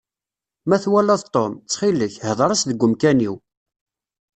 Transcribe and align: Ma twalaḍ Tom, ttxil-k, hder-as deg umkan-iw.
Ma 0.67 0.77
twalaḍ 0.83 1.21
Tom, 1.33 1.51
ttxil-k, 1.55 2.15
hder-as 2.27 2.61
deg 2.69 2.83
umkan-iw. 2.85 3.35